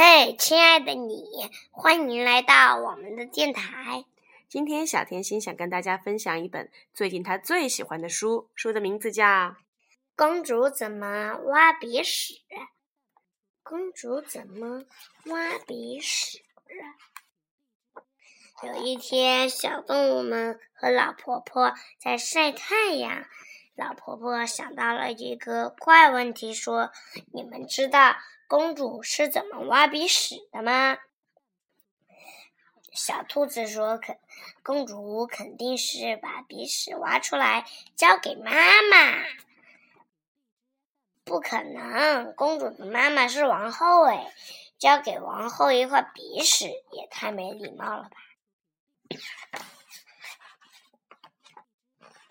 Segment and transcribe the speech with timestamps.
[0.00, 4.04] 嘿，亲爱的你，欢迎来到我们的电台。
[4.48, 9.24] 今天小甜心想跟大家分享一本最近她最喜欢的书，书的名字叫
[10.14, 12.34] 《公主怎么挖鼻屎》。
[13.64, 14.84] 公主怎么
[15.24, 16.44] 挖鼻屎？
[18.62, 23.26] 有一天，小动物们和老婆婆在晒太阳。
[23.78, 26.90] 老婆婆想到了一个怪问题，说
[27.32, 28.16] ：“你们知道
[28.48, 30.98] 公主是怎么挖鼻屎的吗？”
[32.92, 34.18] 小兔子说：“肯，
[34.64, 38.50] 公主肯定是把鼻屎挖出来交给妈
[38.90, 39.22] 妈。”
[41.22, 44.34] 不可能，公主的妈妈是王后哎，
[44.76, 48.16] 交给王后一块鼻屎也太没礼貌了吧！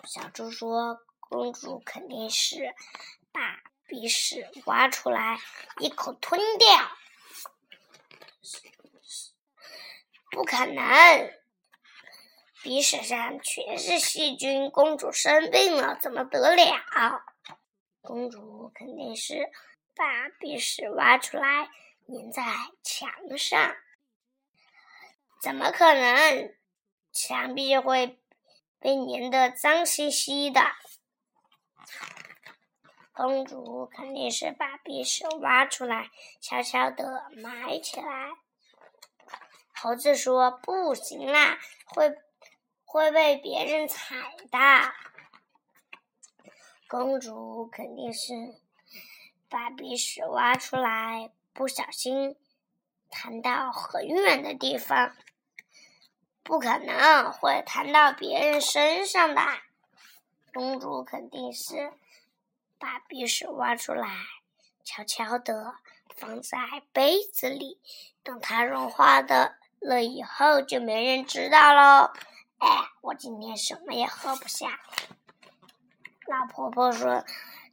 [0.04, 1.00] 小猪说。
[1.28, 2.74] 公主肯定是
[3.32, 5.38] 把鼻屎挖出来，
[5.78, 6.68] 一口吞掉。
[10.30, 11.32] 不可能，
[12.62, 17.24] 鼻屎上全是细菌，公主生病了怎么得了？
[18.00, 19.50] 公主肯定是
[19.94, 21.68] 把鼻屎挖出来
[22.06, 22.42] 粘在
[22.82, 23.76] 墙上，
[25.42, 26.54] 怎么可能？
[27.12, 28.18] 墙壁会
[28.78, 30.60] 被粘得脏兮兮的。
[33.12, 38.30] 公主肯定是把鼻屎挖出来，悄悄地埋起来。
[39.74, 42.16] 猴子说：“不行啦，会
[42.84, 44.16] 会被别人踩
[44.50, 44.58] 的。”
[46.88, 48.32] 公主肯定是
[49.48, 52.36] 把鼻屎挖出来，不小心
[53.10, 55.16] 弹到很远的地方。
[56.42, 59.42] 不可能会弹到别人身上的。
[60.52, 61.92] 公主肯定是。
[62.80, 64.08] 把鼻屎挖出来，
[64.84, 65.74] 悄悄地
[66.14, 66.56] 放在
[66.92, 67.80] 杯子里，
[68.22, 72.12] 等它融化的了以后，就没人知道喽。
[72.58, 72.68] 哎，
[73.00, 74.78] 我今天什么也喝不下。
[76.28, 77.24] 老婆婆说：“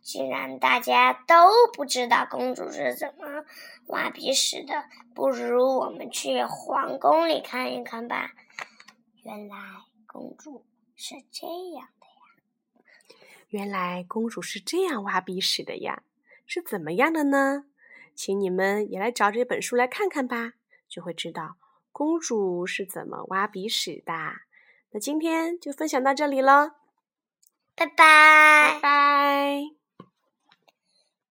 [0.02, 1.36] 既然大家都
[1.72, 3.46] 不知道公主是怎么
[3.86, 8.32] 挖鼻屎的，不如我们去皇宫里看一看吧。”
[9.22, 9.56] 原来
[10.08, 11.46] 公主是这
[11.76, 12.05] 样的。
[13.50, 16.04] 原来公主是这样挖鼻屎的呀，
[16.46, 17.66] 是怎么样的呢？
[18.14, 20.54] 请你们也来找这本书来看看吧，
[20.88, 21.58] 就会知道
[21.92, 24.14] 公主是怎么挖鼻屎的。
[24.92, 26.76] 那今天就分享到这里了，
[27.76, 29.85] 拜拜，拜拜。